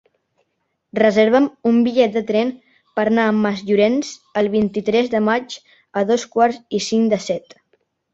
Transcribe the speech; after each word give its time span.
Reserva'm 0.99 1.49
un 1.71 1.75
bitllet 1.87 2.15
de 2.15 2.23
tren 2.31 2.53
per 2.99 3.03
anar 3.11 3.25
a 3.31 3.35
Masllorenç 3.41 4.09
el 4.41 4.49
vint-i-tres 4.55 5.13
de 5.15 5.21
maig 5.27 5.59
a 6.01 6.03
dos 6.13 6.25
quarts 6.37 6.79
i 6.79 6.81
cinc 6.87 7.13
de 7.13 7.21
set. 7.29 7.55